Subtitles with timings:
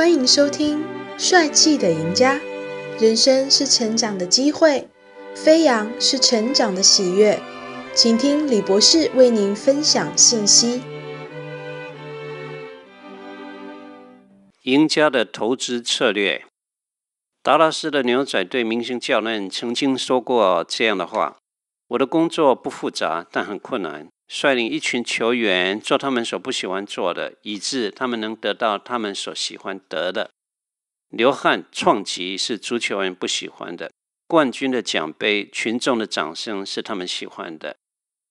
[0.00, 0.78] 欢迎收听
[1.18, 2.36] 《帅气的赢家》。
[2.98, 4.88] 人生是成长的机会，
[5.36, 7.38] 飞扬是成长的喜悦。
[7.94, 10.80] 请听李博士为您分享信息。
[14.62, 16.46] 赢家的投资策略。
[17.42, 21.36] 达拉斯的牛仔队明星教练曾经说过这样的话
[21.88, 30.30] ：“我的工作不复杂，但很困难。”率领一群球员做他们所不喜欢做的，以致他们能得到他们所喜欢得的。
[31.08, 33.90] 流汗创纪是足球员不喜欢的，
[34.28, 37.74] 冠军的奖杯、群众的掌声是他们喜欢的。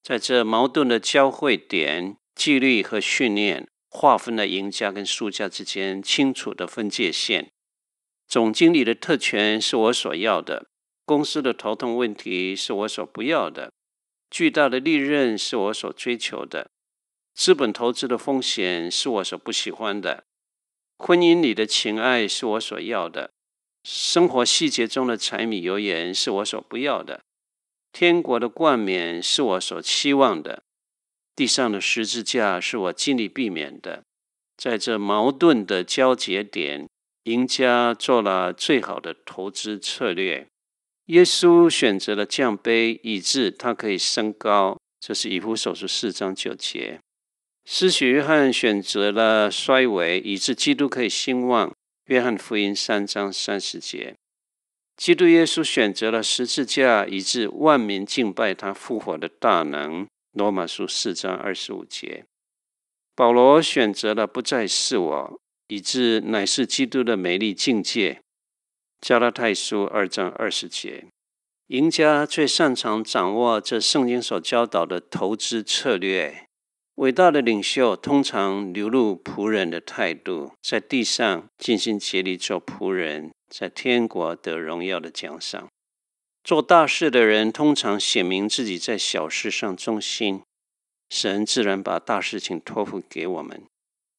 [0.00, 7.50] 在这矛盾的交汇点，纪律和训练划分了赢家跟输家之间清楚的分界线。
[8.28, 10.68] 总经理的特权是我所要的，
[11.04, 13.72] 公司的头痛问题是我所不要的。
[14.30, 16.70] 巨大的利润是我所追求的，
[17.34, 20.24] 资本投资的风险是我所不喜欢的，
[20.98, 23.30] 婚姻里的情爱是我所要的，
[23.84, 27.22] 生活细节中的柴米油盐是我所不要的，
[27.92, 30.62] 天国的冠冕是我所期望的，
[31.34, 34.02] 地上的十字架是我尽力避免的。
[34.56, 36.88] 在这矛盾的交节点，
[37.22, 40.48] 赢家做了最好的投资策略。
[41.08, 44.78] 耶稣选择了降卑，以致他可以升高。
[45.00, 47.00] 这是以弗所书四章九节。
[47.64, 51.74] 施洗约翰选择了衰微，以致基督可以兴旺。
[52.06, 54.16] 约翰福音三章三十节。
[54.98, 60.06] 基督耶稣选择了十字架，以致万民敬拜他复活的大能。
[60.32, 62.26] 罗马书四章二十五节。
[63.14, 68.20] 保罗选择了不再是我，以致乃是基督的美丽境界。
[69.00, 71.06] 加拉太书二章二十节，
[71.68, 76.46] 赢家最擅长掌握这圣经所教导的投资策略。
[76.96, 85.68] 伟大的领袖通常流露仆人的态度，在地上尽心竭力做仆人，在天国得荣耀的奖赏。
[86.42, 90.42] 做大事的人通常显明自己在小事上忠心，
[91.08, 93.62] 神自然把大事情托付给我们。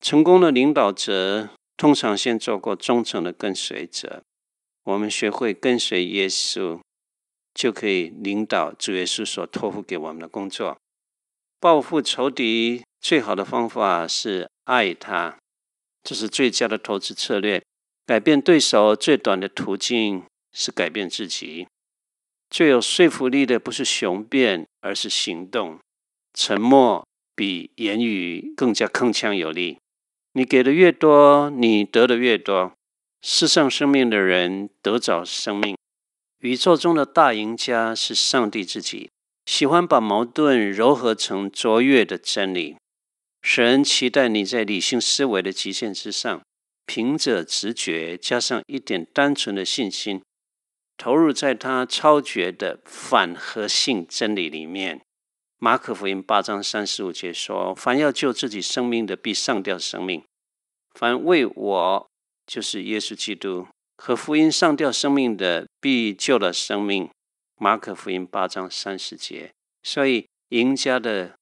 [0.00, 4.22] 成功的领导者通常先做过忠诚的跟随者。
[4.84, 6.80] 我们学会跟随耶稣，
[7.54, 10.78] 就可以领导主耶稣所托付给我们的工作。
[11.58, 15.38] 报复仇敌最好的方法是爱他，
[16.02, 17.62] 这是最佳的投资策略。
[18.06, 21.68] 改变对手最短的途径是改变自己。
[22.48, 25.78] 最有说服力的不是雄辩，而是行动。
[26.34, 29.78] 沉默比言语更加铿锵有力。
[30.32, 32.72] 你给的越多，你得的越多。
[33.22, 35.76] 世上生命的人得找生命。
[36.38, 39.10] 宇宙中的大赢家是上帝自己，
[39.44, 42.76] 喜欢把矛盾糅合成卓越的真理。
[43.42, 46.40] 神期待你在理性思维的极限之上，
[46.86, 50.22] 凭着直觉加上一点单纯的信心，
[50.96, 55.00] 投入在他超绝的反核性真理里面。
[55.58, 60.22] 马可福音八章三十五节说：“凡要救自己生命的，必丧掉生命；
[60.94, 62.06] 凡为我。”
[62.50, 67.08] 就是耶稣基督和福音上吊生命的，必救了生命。
[67.56, 69.52] 马可福音八章三十节。
[69.84, 71.36] 所以，赢家的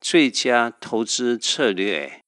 [0.00, 2.22] 最佳投资策略，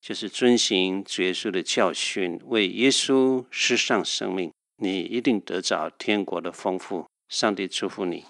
[0.00, 4.50] 就是遵循主耶稣的教训，为耶稣失丧生命。
[4.78, 7.06] 你一定得着天国的丰富。
[7.28, 8.24] 上帝祝福你。